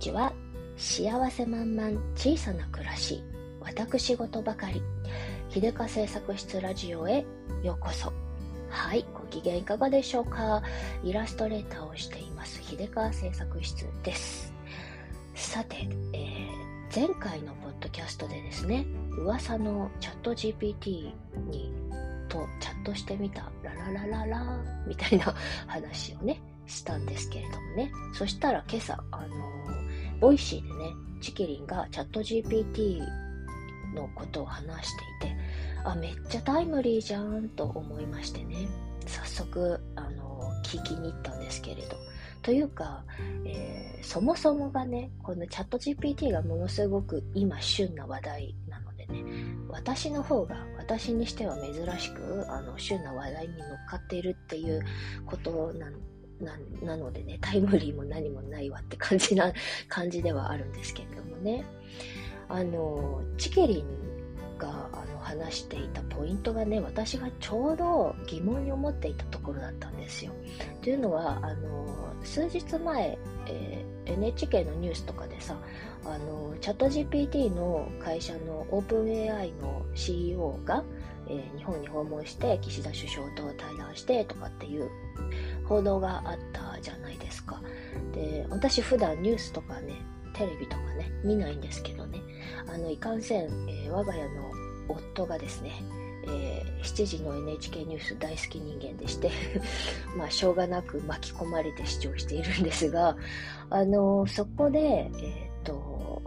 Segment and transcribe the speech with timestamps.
[0.00, 0.32] ちは
[0.78, 3.22] 幸せ満々小さな暮らし
[3.60, 4.82] 私事ばかり。
[5.50, 7.26] 秀香製作室ラジオへ
[7.62, 8.10] ようこそ。
[8.70, 10.62] はいご機嫌いかがでしょうか。
[11.04, 14.54] イラストレーターをしています秀香製作室です。
[15.34, 18.86] さて、えー、前回のポッドキャストでですね
[19.18, 21.12] 噂のチャット GPT
[21.50, 21.74] に
[22.30, 25.34] とチャットしてみたラララララみたいな
[25.66, 27.92] 話をねしたんですけれどもね。
[28.14, 29.59] そしたら今朝、あの、
[30.20, 33.00] Voicy でね、ちきりんがチャット GPT
[33.94, 35.36] のことを話していて、
[35.84, 38.68] あ、めっちゃタイムリーじゃんと思いましてね、
[39.06, 41.96] 早速、あの、聞きに行ったんですけれど。
[42.42, 43.04] というか、
[43.44, 49.24] えー、そもそもがね、このチャット GPT がものすごく今旬な話題なのでね、
[49.68, 54.82] 私の方が私にしては珍しくあの旬な話題に乗っかっているっていう
[55.26, 55.94] ことなん
[56.40, 59.52] ななのでね、タイムリーも何もないわって感じな、
[59.88, 61.64] 感じではあるんですけれどもね。
[62.48, 70.32] あの、チケリンがあの話していたポイントがね、私がちょうど疑問に思っていたところだったんですよ。
[70.82, 75.56] というのは、あの、数日前、えー、NHK のニュースとかでさ、
[76.04, 80.82] あの、チャット GPT の会社の OpenAI の CEO が、
[81.28, 84.90] えー、日本に訪問して岸田首相と対談してとかっていう
[85.70, 87.62] 報道があったじゃないですか。
[88.12, 89.94] で、私普段ニュースとかね、
[90.34, 92.20] テレビとかね、見ないんですけどね、
[92.66, 94.50] あの、いかんせん、えー、我が家の
[94.88, 95.70] 夫がですね、
[96.26, 99.30] えー、7時の NHK ニュース大好き人間でして
[100.18, 103.16] まあ、しょうがなく巻き込まれて視聴しているんですが、
[103.70, 105.10] あのそこで、えっ、
[105.62, 106.20] と、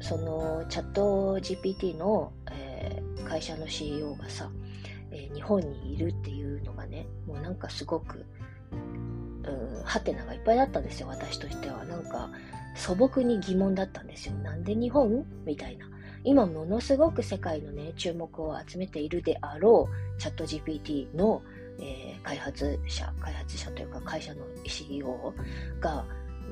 [0.00, 4.50] そのチャット GPT の、えー、会社の CEO がさ、
[5.12, 8.26] え日本にいるっていうのがね、もうなんかすごく、
[9.82, 11.84] ハテナがいっぱいだったんですよ、私としては。
[11.84, 12.30] なんか、
[12.76, 14.34] 素朴に疑問だったんですよ。
[14.36, 15.24] なんで日本？
[15.44, 15.88] みたいな。
[16.24, 21.42] 今ものすごく世界のね、注目を集めているであろう、チャット GPT の、
[21.78, 25.34] えー、開発者、開発者というか会社の CEO
[25.80, 26.04] が、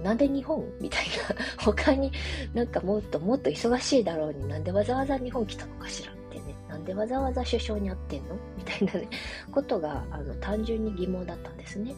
[0.03, 0.65] なんで日本？
[0.81, 2.12] みたいな、 他に
[2.55, 6.12] なんかもっともっと忙しいだろうになんでわざわざ日本来たのかしら、
[6.82, 8.37] んでわざわざ首相に会ってんの？
[8.59, 9.09] みたいなね、
[9.50, 11.94] ことがあの単純に疑問だったんですね。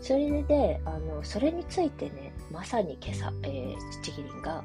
[0.00, 4.64] それで、あの、それについてね、まさに今朝、えー、ちきりんが、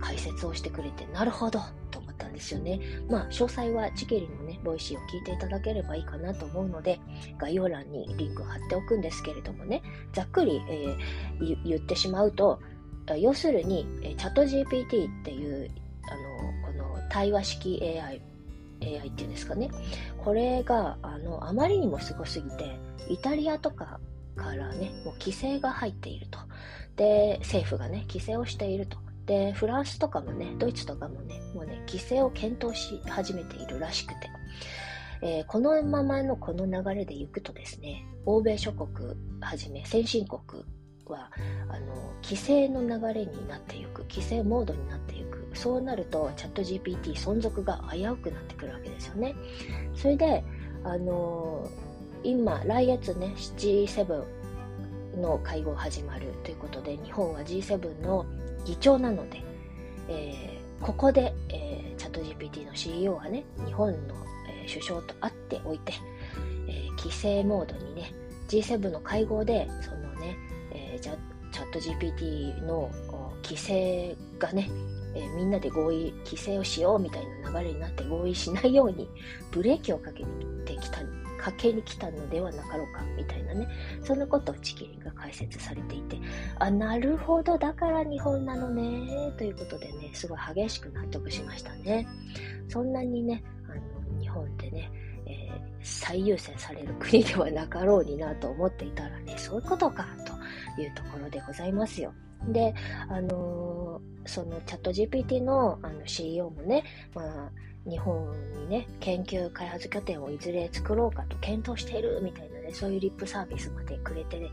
[0.00, 1.60] 解説をしてくれて、なるほど
[1.90, 2.80] と思ったんですよね。
[3.08, 7.00] まあ、詳細はちきりんのね、 Voicy を聞いていただければいいかなと思うので、
[7.38, 12.60] 概要欄にリンク貼っておくんですけれどもね、ざっくり、えー、言ってしまうと、
[13.18, 15.70] 要するに、チャット GPT っていう、
[17.10, 18.22] 対話式 AI、
[18.82, 19.70] AI っていうんですかね。
[20.24, 22.78] これが、あの、あまりにもすごすぎて、
[23.08, 24.00] イタリアとか
[24.36, 26.38] からね、もう規制が入っていると。
[26.96, 28.96] で、政府がね、規制をしていると。
[29.26, 34.30] で、フランスとかもね、ドイツとかもね、もうね、規制を検討し始めているらしくて。
[35.22, 40.64] えー、このままのこの流れでいくとですね、欧米諸国はじめ先進国
[41.10, 41.30] は、
[41.68, 45.48] あの、規制の流れになっていく、規制モードになっていく。
[45.54, 49.34] そうなると、チャット GPT 存続が危うくなってくるわけですよね。
[49.94, 50.44] それで、
[50.84, 51.68] あの
[52.22, 54.24] 今、来月ね、G7
[55.16, 58.26] の会合始まるということで、日本は G7 の
[58.64, 59.42] 議長なので、
[60.08, 64.14] えー、ここで、えー、チャット GPT の CEO がね、日本の、
[64.48, 65.94] えー、首相と会っておいて、
[66.68, 68.12] え、規制モードにね、
[68.48, 70.09] G7 の会合で、その
[71.08, 72.90] ね、えー、チャット GPT の
[73.42, 74.70] 規制がね、
[75.14, 79.08] えー、みんなで合意、規制をしようみたいな流れになって合意しないように
[79.50, 80.24] ブレーキをかけ
[80.64, 81.00] てきた
[81.40, 83.66] かけに来たのではなかろうかみたいなね
[84.04, 86.18] そんなことをチキリンが解説されていて
[86.58, 92.06] あなるほどだから日本なのねということでねすごい激しく納得しましたね。
[92.68, 93.74] そんなにねあ
[94.14, 94.92] の日本でね、
[95.26, 100.29] えー、最優先される国ではなかろうになと思っていたらねそういうことかと
[100.78, 102.12] いうところでございますよ。
[102.48, 102.74] で、
[103.08, 106.84] あのー、そのチャット GPT のあの CEO もね、
[107.14, 107.52] まあ、
[107.88, 114.50] 日本にね、研究開発拠点をいずれ作ろうかと検討しているみたいなね、そういうリップサービスまでくれてね、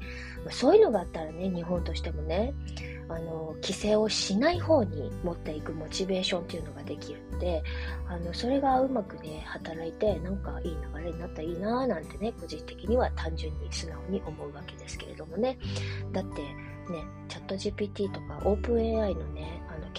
[0.49, 2.53] そういうのがあったらね、日本としてもね、
[3.09, 7.63] あの、規制をしない方に持っていくモチベーションっていうのができるので、
[8.07, 15.57] あの、それがうまくね、働いて、なんかいい流れになったらいいなぁなんてね、個人的には単純に素直に思うわけですけれどもね。
[16.11, 19.89] だって、ね、チャット GPT とか OpenAI のね、あの、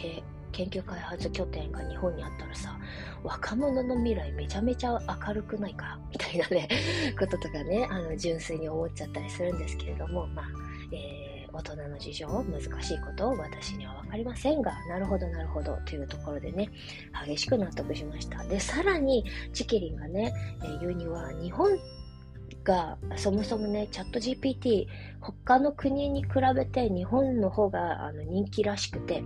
[0.52, 2.78] 研究開発拠点が日本にあったらさ、
[3.22, 5.98] 若者の未来めちゃめちゃ明るくないか？
[6.10, 6.68] みたいなね、
[7.18, 10.46] こととかね、あの、純粋に思っちゃったりするんですけれども、まあ、
[10.92, 16.68] えー、大人の事情、難しいことを私には分かりませんが、なるほど、なるほど、というところでね、
[17.26, 18.44] 激しく納得しました。
[18.44, 21.78] で、さらに、チキリンがね、えー、言うには、日本
[22.64, 24.86] が、そもそもね、チャット GPT、
[25.20, 29.22] 他の国に比べて日本の方があの人気らしくて、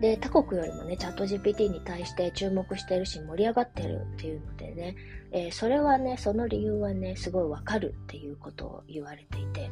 [0.00, 4.96] で、他国よりもね、チャット GPT に対して注目してるし、盛り上がってるっていうのでね、
[5.32, 9.70] えー、それはね、その理由はね、すごいわかるっていうことを言われていて、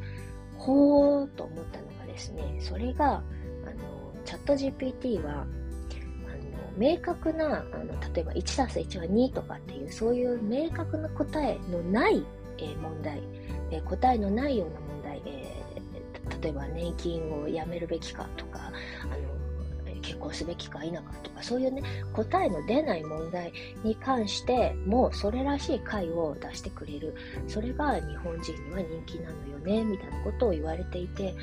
[0.57, 3.23] ほーと思ったのがですね、それが、あの、
[4.25, 5.45] チャット GPT は、
[6.77, 12.25] 明確な、あの、例えば1たす1は2とかっていう、そういう明確な答えのない、
[12.57, 13.21] えー、問題、
[13.71, 15.55] えー、答えのないような問題、え
[16.41, 18.71] 例えば年金をやめるべきかとか、
[19.03, 19.24] あの、
[20.05, 21.81] 結婚すべきか否かとか、そういうね、
[22.13, 23.51] 答えの出ない問題
[23.83, 27.15] に関しても、それらしい回を出してくれる。
[27.47, 31.33] それが日本人には人気なのよね、みたいなことを言われていて、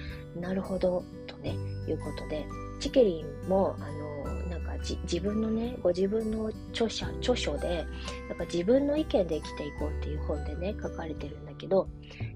[0.41, 1.51] なるほど、とね、
[1.89, 2.47] いうことで、
[2.79, 4.13] チケリンも、あの、
[4.49, 4.73] なんか
[5.03, 7.85] 自分のね、ご自分の著者、著書で、
[8.29, 11.89] なんか自分の意見で生きていこうっていう本でね、書かれてるんだけど、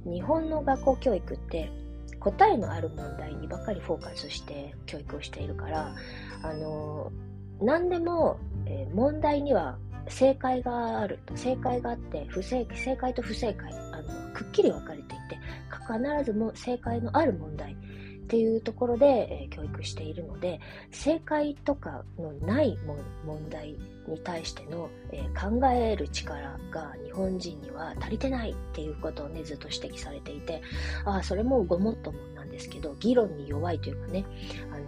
[0.04, 1.70] 日本の学校教育って、
[2.32, 5.94] 答えのある問題にばかりフォーカスして教育をしているから、
[6.42, 7.12] あの、
[7.60, 9.78] 何でも、えー、問題には
[10.08, 15.38] 正解があると、正解があって、不正正解と不正解、あの、くっきり分かれていて、
[15.70, 17.76] 必ずも正解のある問題
[18.26, 19.06] っていうところで、
[19.42, 22.76] えー、教育しているので、正解とかのない
[23.24, 23.76] 問題
[24.08, 30.60] に対しての、えー、考える力が日本人には足りてないっていうことをね、ずっと指摘されていて、
[31.04, 34.24] ああ、それもごもっともなんですけど、議論に弱いというかね、
[34.72, 34.84] あの、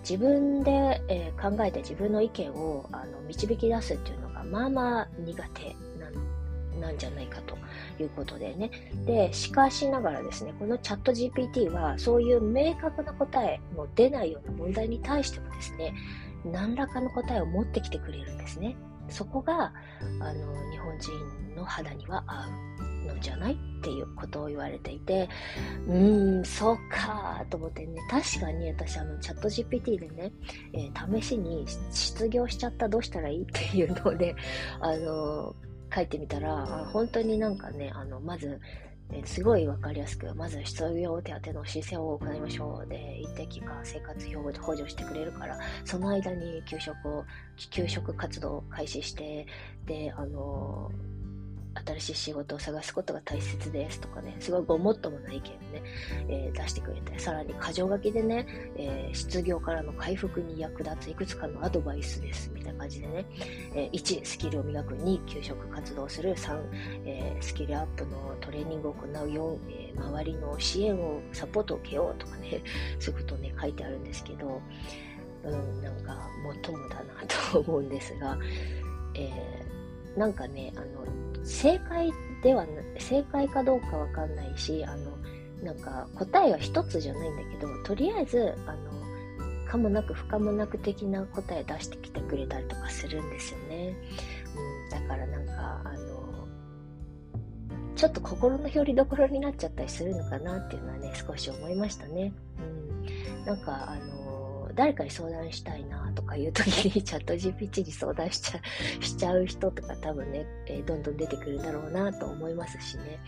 [0.00, 5.76] 自分で、えー、考えて自分の意見をあの導き出すっていうのが、まあまあ苦手
[6.80, 7.56] なんじゃないかと。
[8.02, 8.70] いうことでね。
[9.06, 15.94] で、しかしながらですね、このチャット GPT はそういう明確な答えも出ないような問題に対してもですね、
[16.44, 18.76] 何らかの答えを持ってきてくれるんですね。
[19.08, 19.72] そこが、
[20.20, 25.28] あの、日本人の肌には合うのじゃないっていうことを言われていて、
[25.86, 30.32] うーん、そうかと思ってね、確かに私、あの、チャット GPT でね、
[30.72, 34.34] えー、試しに失業しちゃったどうしたらいいっていうので、
[34.80, 35.54] あの、
[35.94, 38.60] 書いてみたら、本当になんかね、あの、まず、
[39.10, 42.88] えすごいわかりやすく、まず失業手当の申請を行いましょう。
[42.88, 47.24] で、一定期間生活費を補助してくれるから、その間に給食を、
[47.70, 49.46] 給食活動を開始して、
[49.86, 51.17] で、あのー
[51.74, 55.40] 新しい仕事を探すことが大切ですとかね、すごいごもっともな意見を
[55.72, 55.82] ね、
[56.28, 63.26] えー、出してくれて、さらに箇条書きでね、えー、失業からの回復に役立ついくつかのアドバイスです、みたいな感じでね、
[63.74, 66.58] えー、1、スキルを磨く、2、給食活動する、3、
[67.04, 72.62] えスキルアップのトレーニングを行う、4、え周りの支援を、サポートを受けようとかね、
[72.98, 74.60] そういうことね、書いてあるんですけど、
[75.44, 77.04] うん、なんか、もっともだな
[77.52, 78.38] と思うんですが、
[79.14, 79.30] え
[80.16, 82.12] なんかね、あの、正解
[82.42, 82.66] では、
[82.98, 85.18] 正解かどうかわかんないし、あの、
[85.62, 88.98] なんか答えは一つじゃないんだけど、とりあえず、あの、
[89.66, 93.94] かもなく不可もなく的な答え出してきてくれたりとかするんですよね。
[94.54, 96.18] うん、だからなんか、あの、
[97.94, 102.32] ちょっと心の拠り所になっちゃったりするのかなっていうのはね、少し思いましたね。
[102.58, 103.44] うん。
[103.44, 104.27] なんか、あの、
[104.78, 108.60] 誰かに相談したいなとかいう時に チャット GPT に相談しちゃ
[109.02, 113.18] しちゃう人とか多分ね、えー、どんどん出てくるんだろうなと思いますしね。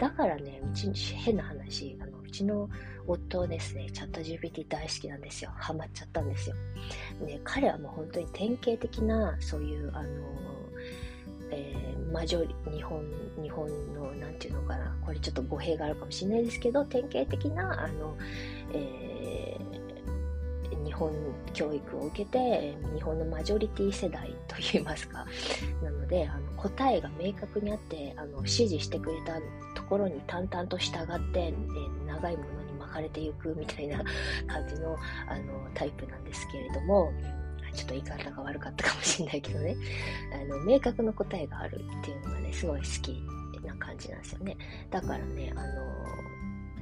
[0.00, 2.68] だからね、うち、変な話、あの、うちの
[3.06, 5.52] 夫ですね、チャット GPT 大好きなんですよ。
[5.54, 6.56] ハマっちゃったんですよ。
[7.24, 10.08] ね、彼はもう本当に典型的な、そういう、あの
[11.52, 13.00] えー、マジョリ、日本、
[13.40, 18.16] 日本の、なんていうのかな、これちょっと語弊があるかもしれないですけど、典型的な、あの、
[18.74, 19.05] えー
[20.96, 21.12] 本
[21.52, 25.26] 教育を受けて、日本のマジョリティ世代といいますか、
[25.82, 29.34] なので、あの答えが明確にあって、あの指示してくれた
[29.74, 31.54] ところに淡々と従って、え
[32.06, 34.02] 長いものに巻かれていくみたいな
[34.48, 34.96] 感じの
[35.28, 37.12] あのタイプなんですけれども、
[37.74, 39.76] ちょっと言い方が悪かったかもしれないけどね、
[40.32, 43.22] あの明確な答えがあるっていうのがね、すごい好き
[43.66, 44.56] な感じなんですよね。
[44.90, 45.96] だからね、あの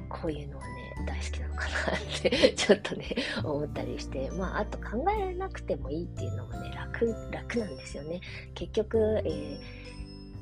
[0.09, 3.07] こういうのはね、大好きなのかなってちょっとね、
[3.43, 8.21] 思ったりして、まあ、あと考えなくてもいいっていうのもね、楽、楽なんですよね。
[8.55, 9.59] 結局、えー、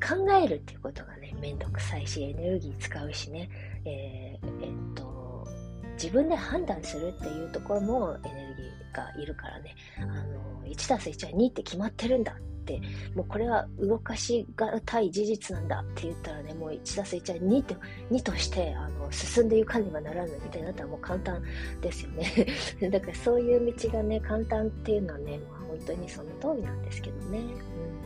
[0.00, 3.49] 考えるっていうことがね、めんどくさいし、エネルギー使うしね、
[3.85, 5.47] えー、えー、っと、
[5.94, 12.81] 自分で判断するっていうところもエネルギーがいるからね、あの、1たす1は2って決まってるんだって、
[13.14, 17.75] もうこれは動かしがたい事実なんだって言ったらね、もう1たす1は2と
[18.11, 21.43] ,2 としてあの進んでいかねばならないみたいになったらもう簡単
[21.81, 22.47] ですよね。
[22.91, 27.38] だからそういう道がね、簡単っていうのはね、まあ、本当にその通りなんですけどね。
[27.38, 28.02] うん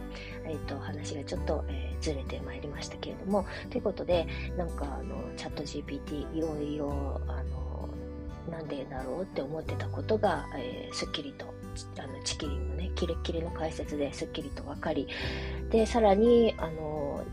[0.49, 7.89] えーと、話がちょっと、えー、ずれてまいりましたけれどもということでなんかあのチャット GPT いろいろあの
[8.51, 11.53] なんでだろうって思ってたことが、えー、すっきりと
[11.99, 15.09] あのチキリンのねキレッキレの解説ですっきりと分かり
[15.71, 17.25] でさらにあの、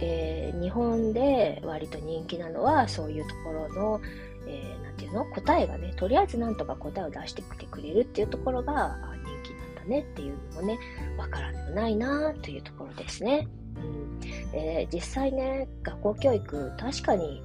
[0.00, 4.00] えー、日本で割と人気なのはそういうところの、
[4.46, 10.78] えー、なんていうの答えがねとりあえずなんとか答えを出してきてくれるっていうところが人気なんだねっていうのもね
[11.16, 13.48] 分からんないなというところですね。
[13.76, 14.20] うん
[14.52, 17.42] えー、実際ね学校教育確かに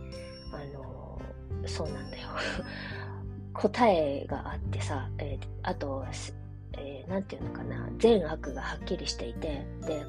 [0.53, 1.21] あの
[1.65, 2.29] そうなんだよ
[3.53, 6.05] 答えがあってさ、えー、あと、
[6.77, 10.05] えー、なんていうのかな、善悪がはっきりしていて、で、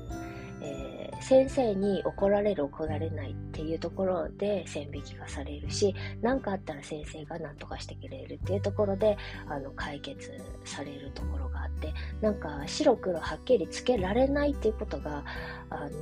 [0.62, 9.18] えー、先生に怒られる怒られないっていうところで線引きがされるし何かあったら先生が何とかしてくれるっていうところで
[9.48, 10.30] あの解決
[10.64, 15.24] されるところがあってなんか白黒はっきりつけられないっていうことが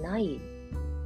[0.03, 0.39] ない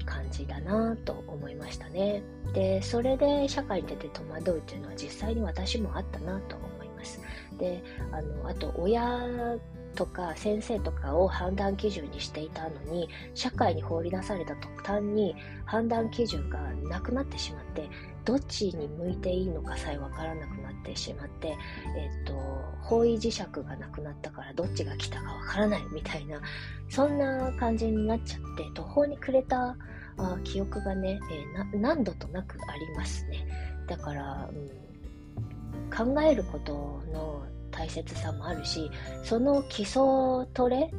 [0.04, 2.22] 感じだなと思いましたね。
[2.52, 7.20] で、それで社会に出て戸惑うっていうのは実際に私もあったなと思います。
[7.58, 7.82] で、
[8.12, 9.56] あの、あと親
[9.94, 15.34] とか先生とかを判断基準にしていたのに社会に放り出された途端に
[15.64, 16.58] 判断基準が
[16.88, 17.88] なくなってしまって
[18.24, 21.56] どっちに向いていいのかさえわからなくなってしまって、
[21.96, 22.32] えっ、と
[22.82, 26.40] 方位磁石がなくなったからどっちが来たかわからないみたいな
[26.88, 29.76] そんな感じになっちゃって途方に暮れた
[30.16, 33.46] あ記憶がね、えー、何度となくありますね。
[33.88, 38.90] だから、うん、考えることの大切さもあるし、
[39.22, 40.02] その基礎
[40.52, 40.90] トレ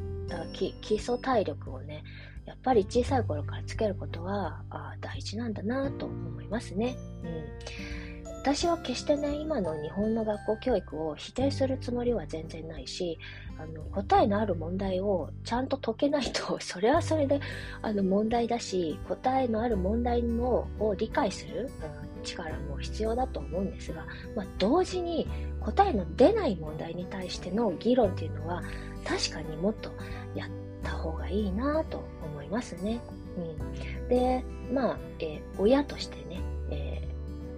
[0.82, 2.04] 基礎体力をね、
[2.46, 6.96] やっぱり小さい頃からつけることはあ大事なんだなと思いますね。
[7.24, 7.28] う
[7.72, 8.05] ん
[8.46, 13.18] 私は決してね、今の日本の学校教育を否定するつもりは全然ないし、
[13.58, 17.40] あの答えのある問題をちゃんと解けないと、 それはそれで
[17.82, 21.72] あの問題だし、答えのある問題のを理解する、
[22.18, 25.28] うん、力も必要だと思うんですが、まあ、同時に
[25.60, 28.62] 答えの出ない問題に対しての議論っていうのは、
[29.04, 29.90] 確かにもっと
[30.36, 30.50] やっ
[30.84, 33.00] た方がいいなと思いますね。
[33.40, 36.44] うん、で、まあ、えー、親としてね、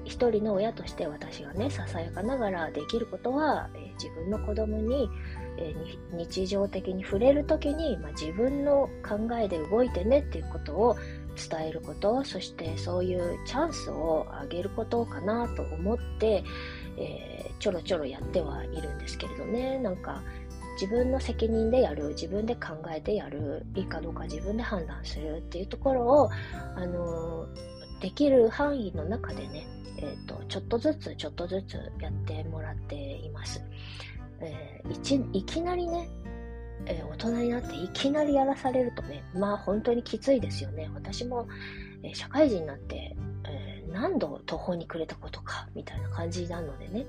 [0.07, 5.09] 一人の親として私がね、ささやかながらできることは、えー、自分の子供に、
[5.57, 10.95] えー、日常的に触れる時に、まあ、自分の考えで動いてねっていうことを
[11.35, 16.43] 伝えること、そしてそういうチャンスをあげることかなと思って、
[16.97, 20.23] えー、ちょろちょろやってはいるんですけれどね、なんか、
[20.79, 26.29] 自分の責任でやる、自分で考えてやる、いいかどうか自分で判断するっていうところを、
[26.75, 33.61] あのー、できる範囲の中でね、えーと、ちょっとずつちょっとずつやってもらっています。
[34.39, 36.09] えー、いきなりね、
[36.85, 40.89] えー、大人になっていきなりやらされるとね、まあ本当にきついですよね。
[40.93, 41.47] 私も、
[42.03, 47.05] えー、社会人になって、え何度途方に暮れたことか、みたいな感じなのでね。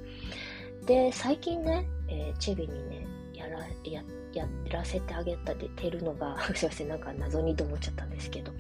[0.87, 4.03] で、最近ね、えチビにね、やら、や、
[4.33, 8.53] やらせてあげたてるのが、 すいません、なんか謎にと思っちゃったんですけど、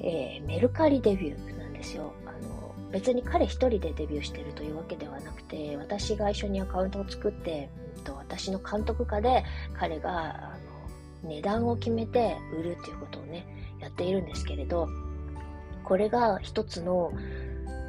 [0.00, 2.12] えメルカリデビューなんですよ。
[2.26, 10.58] あの別に彼一人でデビューしてるというわけではなくて私が一緒にアカウントを作って、うん、と私の監督下で彼があ
[11.22, 13.46] の値段を決めて売るっていうことをね
[13.80, 14.88] やっているんですけれど
[15.84, 17.12] これが一つの、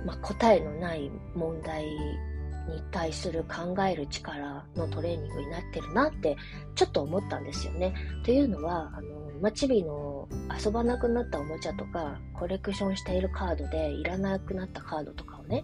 [0.05, 6.37] まあ、答えのない問題に対する考える力のトレーニングになってるなって
[6.75, 7.93] ちょっと思ったんですよね。
[8.23, 10.27] というのはあのまちびの
[10.63, 15.63] 遊ばなくなったおもちゃとか、コレクションしているカードでいらなくなったカードとかをね、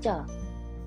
[0.00, 0.26] じゃあ、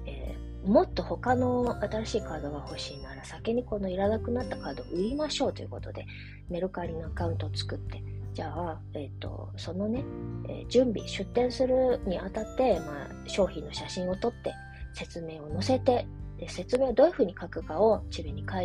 [0.06, 6.06] えー、もっと他の新しいカードが欲しいなら先にこのいらなくなったカードを売りましょうということで、
[6.50, 8.04] メルカリのアカウントを作って、
[8.34, 10.04] じゃあ、えっ、ー、と、そのね、
[10.48, 14.54] えー、準備、出店するにあたって、まあ、商品の写真を撮って、
[14.94, 18.56] 説明を載せて、で説明をどういうふうに書くかをチビに考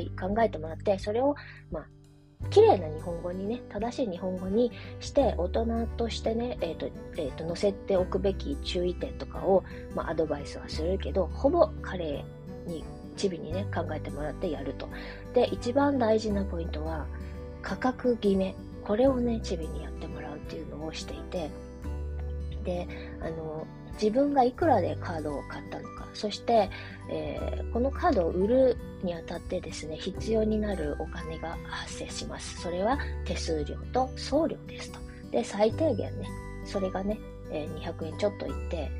[0.40, 1.34] えてもらって、それを、
[1.70, 1.86] まあ、
[2.50, 6.86] 綺麗な日本語にね、正しい日本語にして、大人としてね、え、ー、と、
[7.16, 12.24] えっ、ー、と、載せておくべき注意点とかを、まあ、アドバイスはするけど、ほぼ彼
[12.66, 12.84] に、
[13.16, 14.88] チビにね、考えてもらってやると。
[15.34, 17.06] で、一番大事なポイントは、
[17.62, 18.54] 価格決め。
[18.84, 21.50] これをね、チビにやってもらうっていうのをしていて、
[22.64, 22.88] で
[23.20, 26.04] あの自分がいくらでカードを買ったのか。
[26.14, 26.70] そして、
[27.10, 32.60] えー、このカードを売るにあたってですね必要になるお金が発生します。
[32.60, 34.98] それは手数料と送料ですと。
[35.30, 36.28] で最低限ね
[36.64, 37.18] それがね
[37.50, 38.90] 200円ちょっといって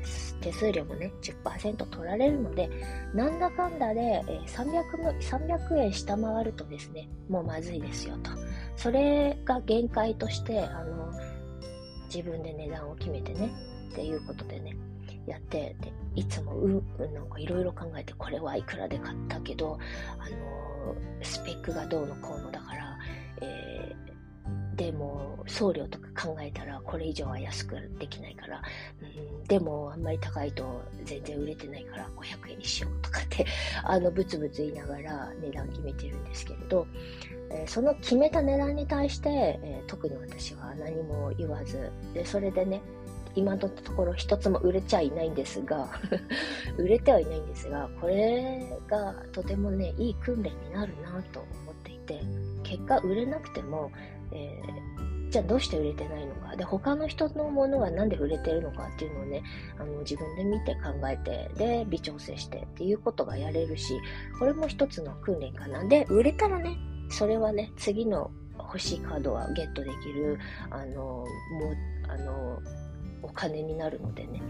[0.41, 2.69] 手数料もね10%取られるので
[3.13, 8.31] なんだかんだで、300, 300円下回るとですねもうまずいですよと。
[8.75, 11.11] それが限界としてあの
[12.05, 13.51] 自分で値段を決めてね
[13.91, 14.75] っていうことでね
[15.25, 16.83] やってでいつもう
[17.13, 19.79] なんかいろいろ考えてこれはいくらで買ったけど
[20.19, 22.84] あのスペックがどうのこうのだから、
[24.75, 28.61] でも送料とか考えたらこれ以上は安くできないから、
[29.01, 33.45] うん、でもあんまり高いと全然売れてないから500円にしようとかって
[33.83, 36.87] あのブツブツ言いながら値段決めてるんですけれど、
[37.51, 42.81] えー、その決めた値段に対して、えー、特に私は何も言わずでそれでね
[43.35, 45.89] 今のところ一つも売れちゃいないんですが
[46.77, 52.21] 売れてはいないんですが、これがとてもね、いい訓練になるなと思っていて、
[52.63, 53.91] 結果売れなくても、
[54.35, 59.43] えー、じゃあどうして売れてないのか、で、他の人のものがなんで売れてるのかっていうのをね、
[59.79, 63.99] あの自分で見て考えて、で、微調整してっていうことがやれるし、
[64.39, 65.83] これも一つの訓練かな。
[65.87, 66.77] で、売れたらね、
[67.09, 70.37] それはね、次の欲しいカードはゲットできる、
[70.69, 71.25] あの、もう、
[72.09, 72.59] あの、
[73.21, 74.41] お金になるのでね、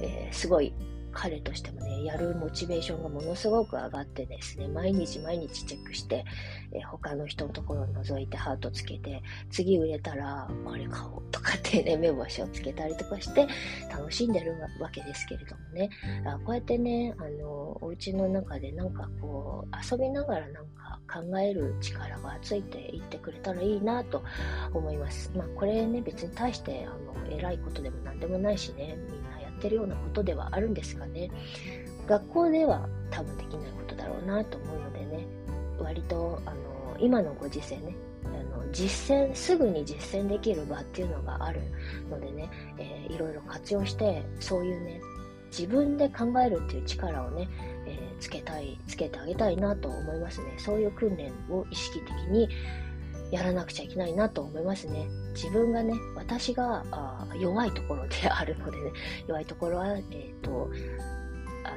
[0.00, 0.72] えー、すごい
[1.14, 6.24] 彼としてもね、やるモチベーションがものすごく上がってですね、毎日毎日チェックして、
[6.72, 13.46] え、他の人のところを覗いてハートつけて、次売れたらこれ買おうとかってね、 目星をつけたりとかして
[13.90, 15.88] 楽しんでるわけですけれどもね、
[16.26, 24.22] あこうやってね、あの、お家の中でなんかこう、遊びながらなんか考える力がついていってくれたらいいなと
[24.72, 25.30] 思います。
[25.36, 31.30] まあこれね、別に対してあの偉いことでも何でもないしね、みんなてるようなことではあるんですがね、
[32.06, 35.26] 学校では多分できないことだろうなと思うのでね、
[35.78, 38.28] 割とあの今のご時世ね、あ
[38.58, 41.62] の実践、すぐに実践できる場っていうのがある
[42.10, 45.00] のでね、えー、いろいろ活用して、そういうね、
[45.50, 47.48] 自分で考えるっていう力をね、
[47.86, 50.54] えー、つけたい、つけてあげたいなと思いますね。
[50.58, 52.48] そういう訓練を意識的に
[53.34, 55.08] やらなくちゃいけないなと思いますね。
[55.34, 58.92] 自分がね、私があ弱いところであるのでね、
[59.26, 60.70] 弱いところは、えっ、ー、と、
[61.64, 61.70] あ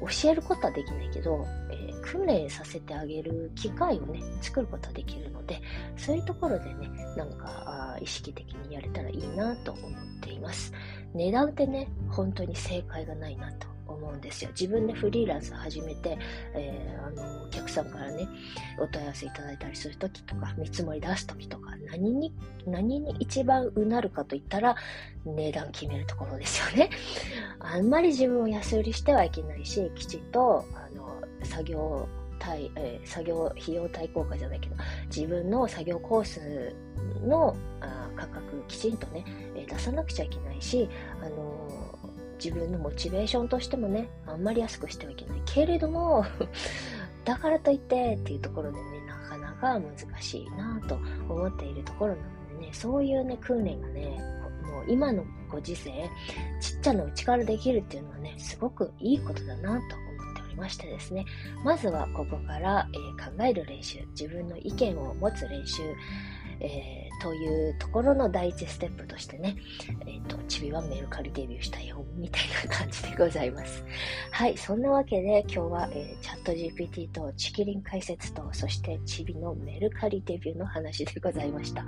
[0.00, 5.60] の、教えることはできないけど、えー、訓練させてあげる機会をね、作ることはできるので、
[5.96, 10.72] そういうところでね、なんかあ意識的にやれたらいいなと思っています。
[11.14, 13.71] 値段ってね、本当に正解がないなと
[14.12, 14.50] うんですよ。
[14.50, 16.18] 自分でフリーランス始めて、
[16.54, 18.28] えー、あの、お客さんからね、
[18.78, 22.32] お問い合わせいただいたりするときとか、見積もり出すときとか、何に、
[22.66, 24.76] 何に一番うなるかといったら、
[25.24, 26.90] 値段決めるところですよね。
[27.58, 32.08] あんまり自分を安売りしてはいけないし、きちんと、あの、作業
[32.42, 36.74] 対、えー、作業費用対効果じゃないけど、自分の作業コース
[37.24, 40.88] のあ価格きちんとね、えー、出さなくちゃいけないし、
[41.22, 41.61] あの
[42.42, 45.42] 自分のモチベーションとしてもね、あんまり安くしてはいけない。
[45.44, 46.24] けれども
[47.24, 50.96] だからといってっていうところでね、なかなか難しいなと
[51.28, 54.18] 思っているところなのでね、そういうね、訓練がね、
[54.64, 55.90] もう今のご時世、
[56.60, 61.24] ちっちゃなうちからできるっていうのはね、すごくいいことだなと思っておりましてですね、
[61.64, 65.82] まずはここから、えー、考える練習、自分の意見を持つ練習、
[66.60, 69.56] えー、というところの第一ステップとしてね、
[70.06, 73.84] えっ、ー、と、チビはメルカリデビューしたよ、みたいな感じでございます。
[74.30, 81.84] はい、そんなわけで今日は、えー、チャット GPT とチキリン解説と、そしてチビのメルカリデビューの話でございました。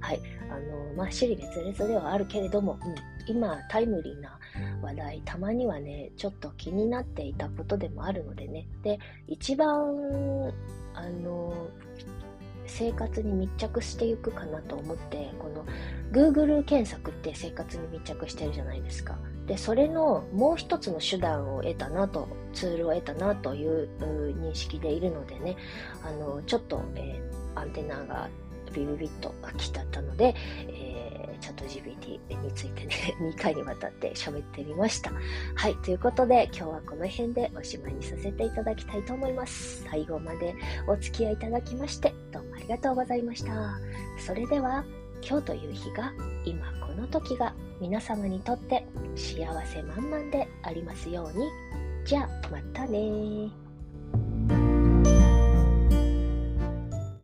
[0.00, 2.94] はい、あの、まあ、尻滅裂ではあるけれども、うん、
[3.26, 4.38] 今タイムリーな
[4.82, 9.68] 話題、たまにはね、ちょっと気になっていたことでもあるのでね、で、一番、
[10.94, 11.68] あの、
[12.68, 15.64] 生活に密着していくかなと思ってこの
[16.12, 19.18] Google 検索って生活に密着してるじゃないですか。
[19.46, 25.56] でそれのもう一つの手段を得たなとツールを得たなという認識でいるのでね
[26.04, 28.28] あのちょっと、えー、アンテナが
[28.74, 30.34] ビビビッと来たったので、
[30.68, 35.12] えー、チャット GPT についてね、 2回にわたって喋ってみました。
[35.54, 39.84] はい、ということで今日はこの辺でおしまいにさせていただきたいと思います。
[39.84, 40.54] 最後まで
[40.86, 43.78] お付き合いいただきまして、どうもありがとうございました。
[44.18, 44.84] それでは、
[45.22, 46.12] 今日という日が、
[46.44, 51.46] 今この時が皆様にとって幸せ満々でありますように。
[52.04, 53.67] じゃあ、またね